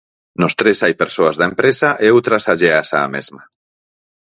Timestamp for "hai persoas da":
0.83-1.45